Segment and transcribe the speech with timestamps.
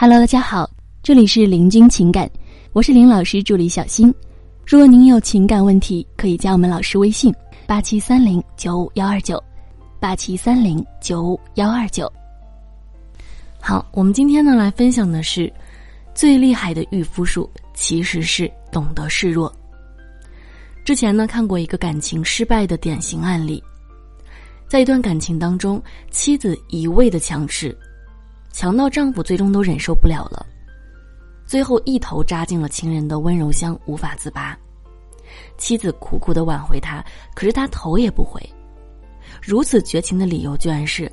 [0.00, 0.66] Hello，大家好，
[1.02, 2.26] 这里是林君情感，
[2.72, 4.10] 我是林老师助理小新。
[4.66, 7.30] 如果您有情感问题，可以加我们老师微信：
[7.66, 9.38] 八七三零九五幺二九，
[10.00, 12.10] 八七三零九五幺二九。
[13.60, 15.52] 好，我们今天呢来分享的是，
[16.14, 19.54] 最厉害的御夫术其实是懂得示弱。
[20.82, 23.62] 之前呢看过一个感情失败的典型案例，
[24.66, 25.78] 在一段感情当中，
[26.10, 27.76] 妻子一味的强势。
[28.52, 30.44] 强到丈夫最终都忍受不了了，
[31.46, 34.58] 最后一头扎进了情人的温柔乡，无法自拔。
[35.56, 38.40] 妻子苦苦的挽回他，可是他头也不回。
[39.40, 41.10] 如此绝情的理由居然是：“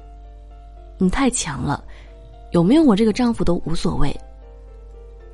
[0.98, 1.84] 你太强了，
[2.52, 4.14] 有没有我这个丈夫都无所谓。”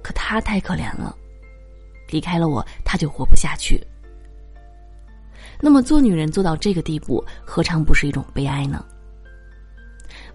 [0.04, 1.16] 可他太可怜了，
[2.10, 3.82] 离开了我他就活不下去。
[5.62, 8.86] 那么做女人做到这个地步，何尝不是一种悲哀呢？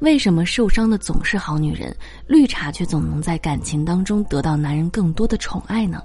[0.00, 1.94] 为什么受伤的总是好女人，
[2.26, 6.00] 绿茶却总能在感情当中得到男人更多的宠爱呢？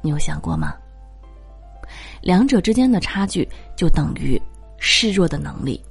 [0.00, 0.74] 你有想过吗？
[2.22, 4.40] 两者之间的差距就等于
[4.78, 5.82] 示弱的能力。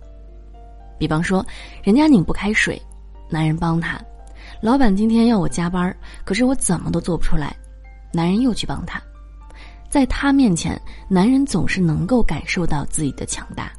[0.98, 1.46] 比方说，
[1.84, 2.82] 人家拧不开水，
[3.30, 4.00] 男人帮他；
[4.60, 7.56] 老板今天要我加班，可是我怎么都做不出来，
[8.12, 9.02] 男人又去帮他。
[9.90, 13.72] 在他面前，男人总是能够感受到自己的强大。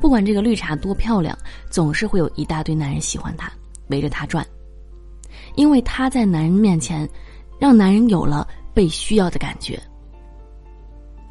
[0.00, 1.36] 不管这个绿茶多漂亮，
[1.70, 3.52] 总是会有一大堆男人喜欢她，
[3.88, 4.46] 围着她转，
[5.56, 7.08] 因为她在男人面前，
[7.58, 9.80] 让男人有了被需要的感觉。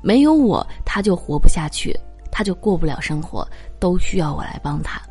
[0.01, 1.93] 没有我，他就活不下去，
[2.31, 3.45] 他就过不了生活，
[3.79, 5.01] 都需要我来帮他。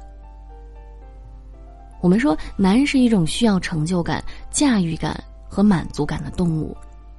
[2.01, 6.75] 我们说，男人是一种需要成就感、驾驭感和满足感的动物，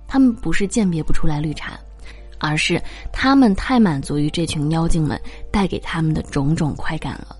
[0.08, 1.80] 他们不是鉴别不出来绿茶。
[2.40, 5.20] 而是他们太满足于这群妖精们
[5.52, 7.36] 带给他们的种种快感了，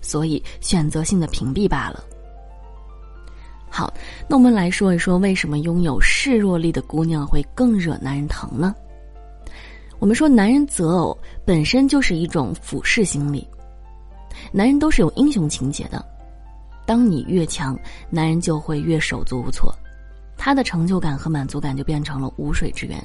[0.00, 2.04] 所以选择性的屏蔽罢了。
[3.70, 3.92] 好，
[4.28, 8.74] 那我们来说一说，为什么拥有示弱力的姑娘会更惹男人疼呢？
[10.00, 13.46] 我们说，男人择偶本身就是一种俯视心理，
[14.50, 16.04] 男人都是有英雄情节的。
[16.84, 17.78] 当你越强，
[18.10, 19.72] 男人就会越手足无措，
[20.36, 23.00] 他的成就感和满足感就变成了无水之源。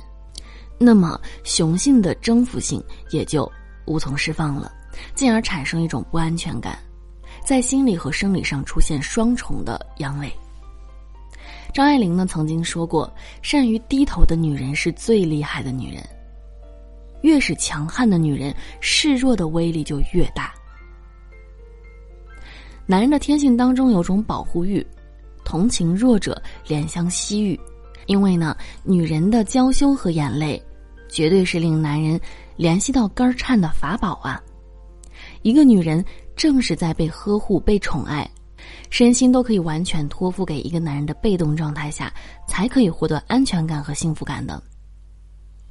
[0.77, 3.49] 那么雄性的征服性也就
[3.85, 4.71] 无从释放了，
[5.13, 6.77] 进而产生一种不安全感，
[7.45, 10.31] 在心理和生理上出现双重的阳痿。
[11.73, 16.01] 张爱玲呢曾经说过：“善于低头的女人是最厉害的女人，
[17.21, 20.53] 越是强悍的女人，示弱的威力就越大。”
[22.87, 24.85] 男人的天性当中有种保护欲，
[25.43, 27.59] 同情弱者，怜香惜玉。
[28.05, 30.61] 因为呢，女人的娇羞和眼泪，
[31.09, 32.19] 绝对是令男人
[32.55, 34.41] 联系到肝儿颤的法宝啊！
[35.41, 36.03] 一个女人
[36.35, 38.29] 正是在被呵护、被宠爱，
[38.89, 42.13] 身心都可以完全托付给一个男人的被动状态下，
[42.47, 44.61] 才可以获得安全感和幸福感的。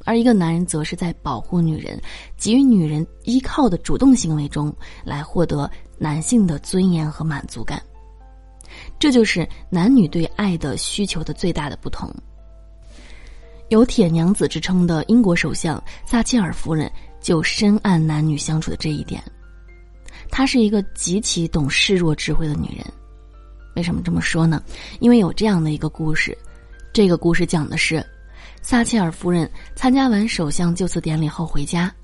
[0.04, 1.98] 而一个男人则是在保护女人、
[2.36, 7.82] 给予女人依靠的主动行为中，来获得男性的尊严和满足感。
[9.04, 12.10] 这就是男女对爱的需求的最大的不同。
[13.68, 19.22] 有“铁娘子”之称的英国首相撒切尔夫人就深谙男女相处的这一点。
[20.30, 22.86] 她是一个极其懂示弱智慧的女人。
[23.76, 24.62] 为什么这么说呢？
[25.00, 26.34] 因为有这样的一个故事。
[26.90, 28.02] 这个故事讲的是，
[28.62, 31.94] 撒切尔夫人参加完首相就职典礼后回家，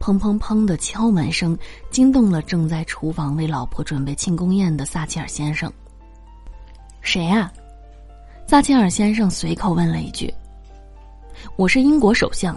[0.00, 1.56] 砰砰砰的敲门声
[1.88, 5.72] 惊动了正在厨房为老婆准备庆功宴的撒切尔先生。
[7.08, 7.50] 谁啊？
[8.46, 10.30] 撒切尔先生随口问了一句
[11.56, 12.54] ：“我是英国首相。”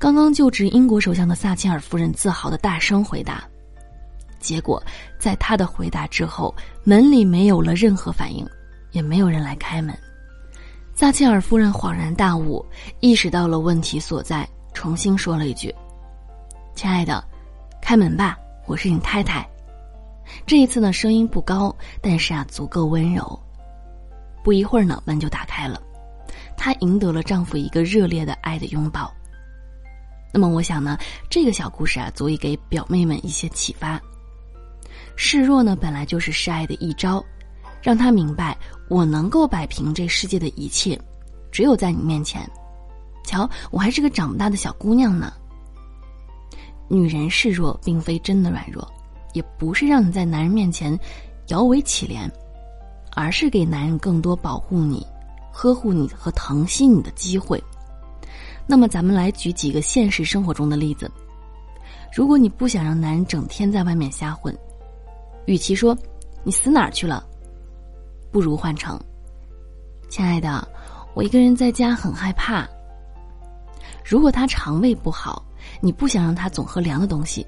[0.00, 3.44] 刚刚就职英国首相的撒切尔夫人自豪的大声回答。
[4.40, 4.82] 结果，
[5.18, 8.48] 在他的回答之后，门里没有了任何反应，
[8.92, 9.94] 也没有人来开门。
[10.94, 12.64] 撒切尔夫人恍然大悟，
[13.00, 15.74] 意识到了问题所在，重新说了一句
[16.74, 17.22] ：“亲爱的，
[17.82, 19.46] 开门吧，我是你太太。”
[20.46, 23.38] 这一次呢，声音不高，但是啊，足够温柔。
[24.42, 25.80] 不一会儿呢，门就打开了，
[26.56, 29.12] 她赢得了丈夫一个热烈的爱的拥抱。
[30.32, 30.98] 那么，我想呢，
[31.30, 34.00] 这个小故事啊，足以给表妹们一些启发。
[35.16, 37.24] 示弱呢，本来就是示爱的一招，
[37.82, 38.56] 让她明白，
[38.88, 41.00] 我能够摆平这世界的一切，
[41.50, 42.48] 只有在你面前。
[43.24, 45.32] 瞧，我还是个长不大的小姑娘呢。
[46.88, 48.86] 女人示弱，并非真的软弱。
[49.36, 50.98] 也不是让你在男人面前
[51.48, 52.26] 摇尾乞怜，
[53.12, 55.06] 而是给男人更多保护你、
[55.52, 57.62] 呵护你和疼惜你的机会。
[58.66, 61.10] 那么，咱们来举几个现实生活中的例子。
[62.14, 64.56] 如果你不想让男人整天在外面瞎混，
[65.44, 65.94] 与其说
[66.42, 67.22] 你死哪儿去了，
[68.32, 68.98] 不如换成
[70.08, 70.66] 亲爱的，
[71.12, 72.66] 我一个人在家很害怕。
[74.02, 75.44] 如果他肠胃不好，
[75.82, 77.46] 你不想让他总喝凉的东西，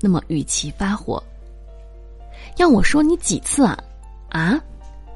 [0.00, 1.22] 那么与其发火，
[2.56, 3.78] 要我说你几次啊？
[4.30, 4.60] 啊？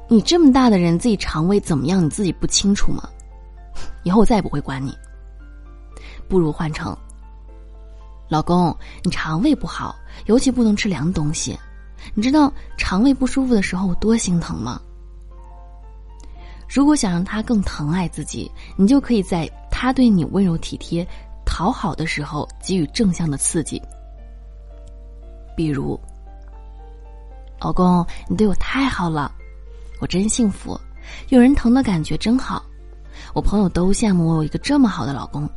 [0.07, 3.09] 你这么大的人，自己肠胃怎么样，你自己不清楚吗？
[4.03, 4.95] 以后我再也不会管你。
[6.27, 6.95] 不如换成，
[8.29, 9.95] 老公，你肠胃不好，
[10.27, 11.57] 尤其不能吃凉东西。
[12.13, 14.79] 你知道肠胃不舒服的时候我多心疼吗？
[16.67, 21.07] 如果想让他更疼爱自己，你就可以在他对你温柔体贴、
[21.45, 23.81] 讨好的时候给予正向的刺激。
[25.55, 25.99] 比如，
[27.59, 29.31] 老公，你对我太好了，
[29.99, 30.79] 我真幸福，
[31.29, 32.65] 有人疼的感觉真好。
[33.33, 35.49] 我朋友都羡慕我有一个这么好的老公，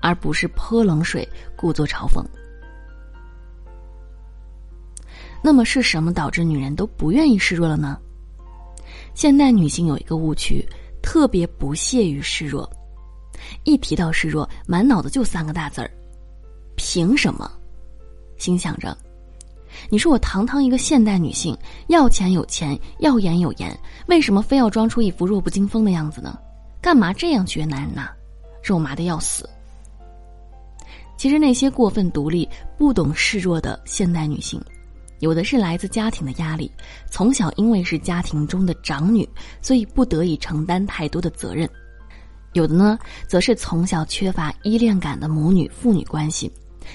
[0.00, 2.24] 而不是泼冷水、故作嘲讽。
[5.42, 7.98] 那么是什么导致女人都不愿意示弱了呢？
[9.14, 10.64] 现代女性有一个误区，
[11.02, 12.68] 特别不屑于示弱，
[13.64, 15.90] 一提到示弱，满脑子就三个大字儿：
[16.76, 17.50] 凭什么？
[18.38, 18.96] 心想着，
[19.88, 21.56] 你说我堂堂一个现代女性，
[21.88, 26.38] 要钱有钱，要颜有颜，为什么非要装出一副弱不禁风的样子呢？
[26.80, 28.08] 干嘛这样绝男人呢？
[28.62, 29.48] 肉麻的要死。
[31.16, 34.60] 其实那些过分独立、不懂示弱的现代女性。
[35.20, 36.70] 有的是来自家庭的压力，
[37.10, 39.26] 从小因为是家庭中的长女，
[39.62, 41.66] 所以不得已承担太多的责任；
[42.52, 46.52] 有的呢，则是从小缺乏依恋感的母女父女关系，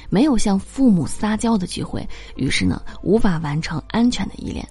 [0.10, 4.66] 没有向父母撒娇的机会，于是呢，无法完成安全的依恋；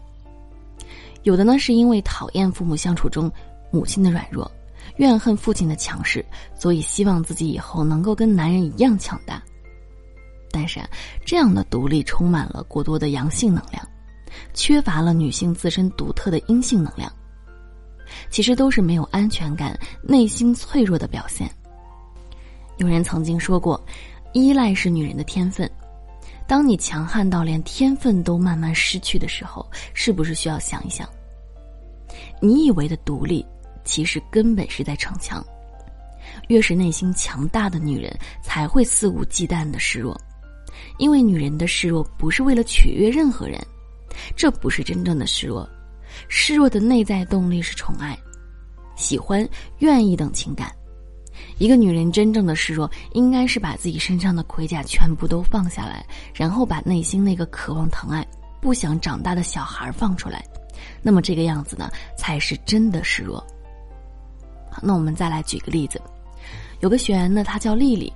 [1.23, 3.31] 有的呢，是因为讨厌父母相处中
[3.71, 4.51] 母亲的软弱，
[4.97, 6.25] 怨恨父亲的强势，
[6.59, 9.43] 所以希望自己以后能够跟男人一样强大。
[10.51, 10.89] 但是，啊
[11.25, 13.87] 这样的独立充满了过多的阳性能量，
[14.53, 17.11] 缺乏了女性自身独特的阴性能量。
[18.29, 21.49] 其实都是没有安全感、内心脆弱的表现。
[22.79, 23.81] 有人曾经说过，
[24.33, 25.71] 依赖是女人的天分。
[26.47, 31.09] 当你强悍到连天分都慢慢失去的时候，是不是需要想一想？
[32.41, 33.45] 你以为的独立，
[33.85, 35.45] 其实根本是在逞强。
[36.49, 40.19] 越是内心强大的女人，才会肆无忌惮的示弱。
[40.99, 43.61] 因为女人的示弱不是为了取悦任何人，
[44.37, 45.69] 这不是真正的示弱。
[46.29, 48.19] 示弱的内在动力是宠爱、
[48.97, 49.49] 喜欢、
[49.79, 50.73] 愿意等情感。
[51.61, 56.03] 一个女人真正的示弱，应该是把自己身上的盔甲全部都放下来，
[56.35, 58.27] 然后把内心那个渴望疼爱、
[58.63, 60.43] 不想长大的小孩放出来。
[61.03, 63.47] 那么这个样子呢，才是真的示弱。
[64.71, 66.01] 好，那我们再来举个例子，
[66.81, 68.11] 有个学员呢，她叫丽丽。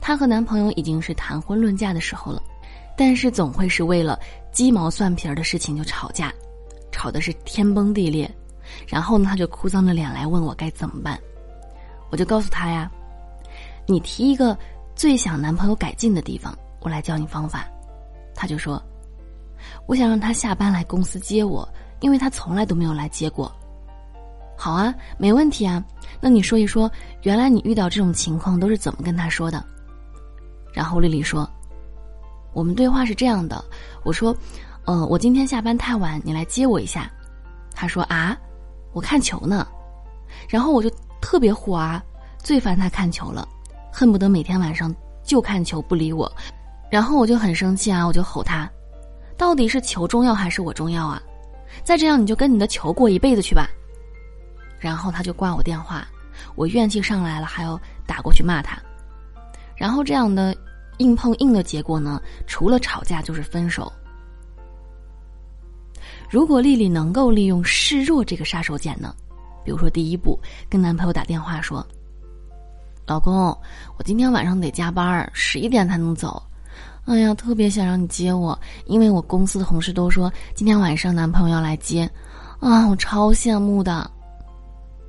[0.00, 2.42] 她和男朋友已经是谈婚论嫁的时候了，
[2.96, 4.18] 但是总会是为了
[4.50, 6.32] 鸡毛蒜皮儿的事情就吵架，
[6.90, 8.34] 吵的是天崩地裂。
[8.86, 11.20] 然后呢，她就哭丧着脸来问我该怎么办。
[12.10, 12.90] 我就告诉他呀
[13.86, 14.56] ：“你提一个
[14.94, 17.66] 最想男朋友改进的地方，我来教你方法。”
[18.34, 18.82] 他就说
[19.86, 21.68] ：“我想让他下班来公司接我，
[22.00, 23.50] 因为他从来都没有来接过。”
[24.56, 25.84] 好啊，没问题啊。
[26.20, 26.90] 那你说一说，
[27.22, 29.64] 原来你遇到这种情况都是怎么跟他说的？
[30.72, 31.48] 然后丽丽说
[32.52, 33.64] ：“我们对话是这样的，
[34.02, 34.36] 我说，
[34.86, 37.10] 嗯，我今天下班太晚，你来接我一下。”
[37.72, 38.36] 他说：“啊，
[38.92, 39.66] 我看球呢。”
[40.48, 42.02] 然后我就特别火啊，
[42.38, 43.46] 最烦他看球了，
[43.92, 46.30] 恨不得每天晚上就看球不理我。
[46.90, 48.70] 然后我就很生气啊，我就吼他
[49.36, 51.22] ：“到底是球重要还是我重要啊？
[51.84, 53.68] 再这样你就跟你的球过一辈子去吧。”
[54.80, 56.06] 然后他就挂我电话，
[56.54, 58.78] 我怨气上来了，还要打过去骂他。
[59.76, 60.56] 然后这样的
[60.98, 63.92] 硬碰硬的结果呢，除了吵架就是分手。
[66.30, 69.14] 如果丽丽能够利用示弱这个杀手锏呢，
[69.68, 71.86] 比如说第一步，跟男朋友打电话说
[73.06, 73.34] ：“老公，
[73.98, 76.42] 我今天晚上得加班，十一点才能走。
[77.04, 82.10] 哎呀，特别想让你接我，因为我公司的同事都说今天晚上男朋友要来接，
[82.60, 84.10] 啊，我超羡慕的。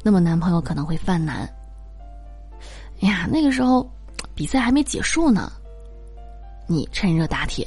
[0.04, 1.50] 那么男朋友可能会犯难。
[3.00, 3.90] 哎呀，那个时候。”
[4.36, 5.50] 比赛还没结束呢，
[6.68, 7.66] 你趁热打铁。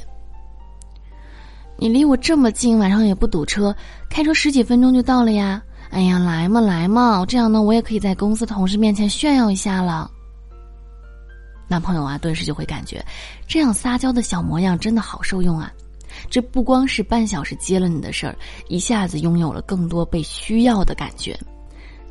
[1.75, 3.75] 你离我这么近，晚上也不堵车，
[4.09, 5.61] 开车十几分钟就到了呀。
[5.93, 10.09] 哎呀，来嘛来嘛，这样呢，我也可以在公司同事面前炫耀一下了。
[11.67, 13.05] 男朋友啊，顿时就会感觉，
[13.47, 15.71] 这样撒娇的小模样真的好受用啊。
[16.31, 18.35] 这不光是半小时接了你的事儿，
[18.69, 21.39] 一下子拥有了更多被需要的感觉。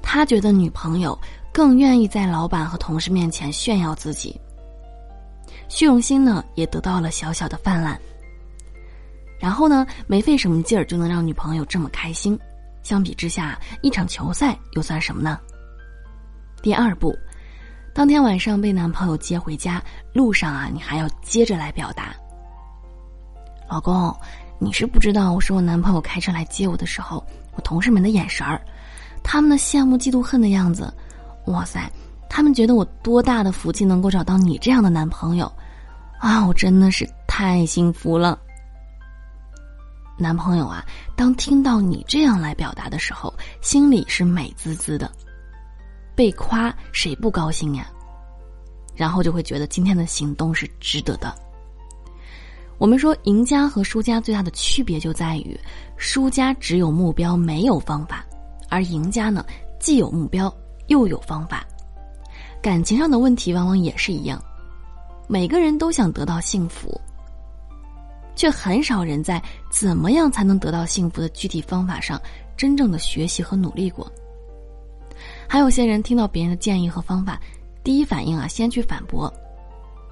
[0.01, 1.19] 他觉得女朋友
[1.53, 4.41] 更愿意在老板和同事面前炫耀自己。
[5.69, 8.01] 虚荣心呢，也得到了小小的泛滥。
[9.41, 12.39] 然后呢，没费什么劲儿就能让女朋友这么开心，
[12.83, 15.39] 相比之下，一场球赛又算什么呢？
[16.62, 17.17] 第二步，
[17.95, 22.15] 当天晚上被男朋友接回家，路上啊，你还要接着来表达
[23.69, 24.15] ：“老公，
[24.59, 27.25] 你是不知道，我说我男朋友开车来接我的时候，
[27.55, 28.61] 我同事们的眼神儿，
[29.23, 30.93] 他们的羡慕、嫉妒、恨的样子，
[31.47, 31.91] 哇塞，
[32.29, 35.51] 他们觉得我多大的福气能够找到你这样的男朋友，
[36.19, 38.39] 啊，我真的是太幸福了。”
[40.19, 40.85] 男朋友啊，
[41.16, 45.11] 当听到你这样来表达的时候，心里是美滋滋的。
[46.14, 47.90] 被夸谁不高兴呀？
[48.95, 51.35] 然后就会觉得今天的行动是值得的。
[52.78, 55.59] 我们说，赢家和输家最大的区别就在于，
[55.97, 58.25] 输家只有目标没有方法，
[58.69, 59.45] 而赢家呢，
[59.81, 60.54] 既有目标
[60.88, 61.64] 又有方法。
[62.61, 64.40] 感情上的问题往往也是一样，
[65.28, 67.00] 每个人都想得到幸福。
[68.35, 72.21] 却很少人在怎么样才能得到幸福的具体方法上
[72.57, 74.11] 真正的学习和努力过。
[75.49, 77.41] 还有些人听到别人的建议和方法，
[77.85, 79.33] 第一反应啊先去反驳，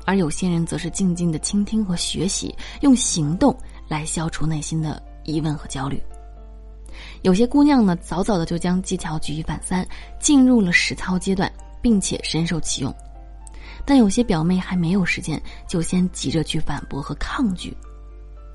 [0.05, 3.57] 而有些人则是静静的倾听和学习，用行动
[3.89, 6.01] 来消除内心的疑问和焦虑。
[7.23, 9.87] 有些姑娘呢，早早的就将技巧举一反三，
[10.19, 11.51] 进入了实操阶段，
[11.81, 12.93] 并且深受其用；
[13.87, 17.75] 但有些表妹还没有实践，就先急着去反驳和抗拒。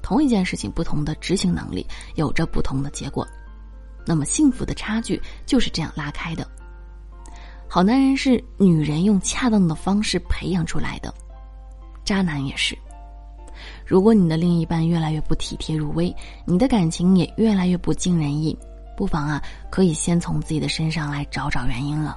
[0.06, 1.84] 同一件事情，不同的执行能力
[2.14, 3.28] 有着不同的结果，
[4.06, 6.48] 那么幸福的差距就是这样拉开的。
[7.68, 11.12] 好男人是女人用恰当的方式培养出来的，
[12.04, 12.78] 渣男也是。
[13.84, 18.56] 如果你的另一半越来越不体贴入微，你的感情也越来越不尽人意，
[18.96, 22.16] 不妨啊，可以先从自己的身上来找找原因了。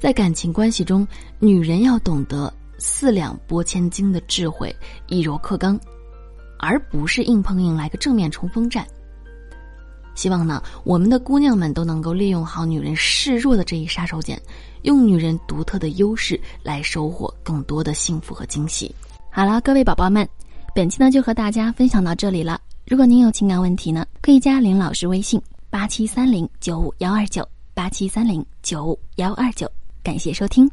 [0.00, 1.06] 在感情关系中，
[1.38, 4.74] 女人要懂得四两拨千斤的智慧，
[5.08, 5.78] 以柔克刚。
[6.58, 8.86] 而不是硬碰硬来个正面冲锋战。
[10.14, 14.36] 希望呢，我们的姑娘们都能够利用好女人示弱的这一杀手锏，
[14.82, 18.92] 用女人独特的优势来收获更多的幸福和惊喜。
[19.30, 20.28] 好了，各位宝宝们，
[20.74, 22.60] 本期呢就和大家分享到这里了。
[22.84, 29.70] 如果您有情感问题呢，可以加林老师微信八七三零九五幺二九八七三零九五幺二九。
[30.02, 30.68] 感谢收听。